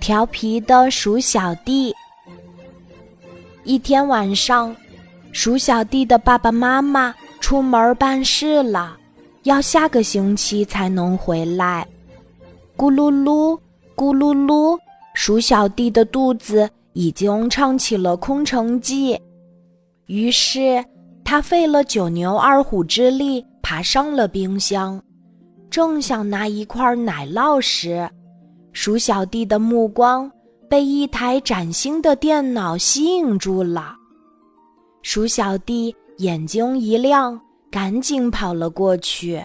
[0.00, 1.94] 调皮的鼠小弟。
[3.64, 4.74] 一天晚上，
[5.32, 8.96] 鼠小弟的爸爸妈妈出门办事了，
[9.42, 11.86] 要下个星期才能回来。
[12.76, 13.58] 咕噜噜，
[13.94, 14.78] 咕噜噜，
[15.14, 19.20] 鼠小弟的肚子已经唱起了空城计。
[20.06, 20.82] 于是，
[21.22, 25.00] 他费了九牛二虎之力爬上了冰箱，
[25.70, 28.10] 正想拿一块奶酪时，
[28.72, 30.30] 鼠小弟的目光。
[30.68, 33.92] 被一台崭新的电脑吸引住了，
[35.02, 37.40] 鼠小弟眼睛一亮，
[37.72, 39.44] 赶紧跑了过去。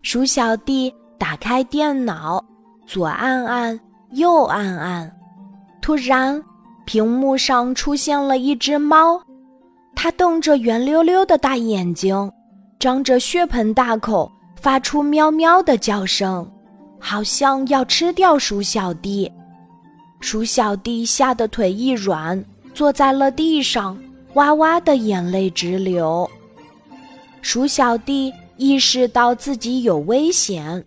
[0.00, 2.42] 鼠小弟打开电脑，
[2.86, 3.78] 左按按，
[4.12, 5.14] 右按按，
[5.82, 6.42] 突然，
[6.86, 9.20] 屏幕上出现了一只猫，
[9.94, 12.32] 它瞪着圆溜溜的大眼睛，
[12.78, 16.50] 张着血盆大口，发出喵喵的叫声，
[16.98, 19.30] 好像要吃掉鼠小弟。
[20.20, 22.42] 鼠小弟吓得腿一软，
[22.74, 23.96] 坐在了地上，
[24.34, 26.28] 哇哇的眼泪直流。
[27.42, 30.84] 鼠小弟意识到自己有危险，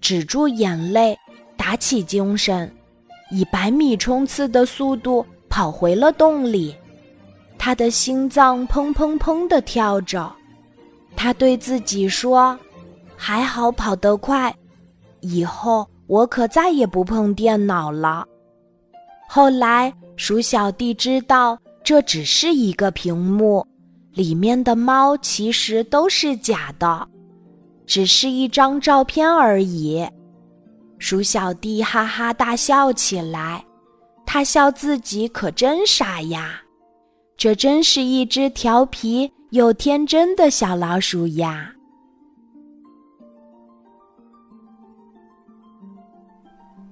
[0.00, 1.16] 止住眼泪，
[1.56, 2.70] 打起精神，
[3.30, 6.76] 以百米冲刺的速度跑回了洞里。
[7.56, 10.30] 他的心脏砰砰砰地跳着，
[11.16, 12.58] 他对自己说
[13.16, 14.54] ：“还好跑得快，
[15.24, 18.24] 以后我可再也不碰电脑了。”
[19.28, 23.66] 后来，鼠小弟知道这只是一个屏幕，
[24.12, 27.08] 里面的猫其实都是假的，
[27.86, 30.06] 只是一张照片而已。
[30.98, 33.64] 鼠小弟哈哈大笑起来，
[34.24, 36.60] 他笑自己可真傻呀，
[37.36, 41.72] 这真是一只调皮又天真的小老鼠呀。